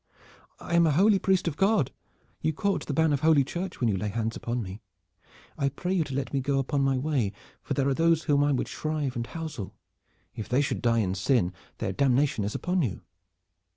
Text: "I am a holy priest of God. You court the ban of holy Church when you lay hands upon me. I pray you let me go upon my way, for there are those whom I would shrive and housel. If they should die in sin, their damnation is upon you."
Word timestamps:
"I 0.59 0.73
am 0.73 0.87
a 0.87 0.93
holy 0.93 1.19
priest 1.19 1.47
of 1.47 1.55
God. 1.57 1.91
You 2.41 2.53
court 2.53 2.87
the 2.87 2.93
ban 2.95 3.13
of 3.13 3.19
holy 3.19 3.43
Church 3.43 3.79
when 3.79 3.87
you 3.87 3.95
lay 3.97 4.07
hands 4.07 4.35
upon 4.35 4.63
me. 4.63 4.81
I 5.59 5.69
pray 5.69 5.93
you 5.93 6.03
let 6.09 6.33
me 6.33 6.41
go 6.41 6.57
upon 6.57 6.81
my 6.81 6.97
way, 6.97 7.33
for 7.61 7.75
there 7.75 7.87
are 7.87 7.93
those 7.93 8.23
whom 8.23 8.43
I 8.43 8.51
would 8.51 8.67
shrive 8.67 9.15
and 9.15 9.27
housel. 9.27 9.75
If 10.33 10.49
they 10.49 10.59
should 10.61 10.81
die 10.81 11.01
in 11.05 11.13
sin, 11.13 11.53
their 11.77 11.93
damnation 11.93 12.43
is 12.43 12.55
upon 12.55 12.81
you." 12.81 13.03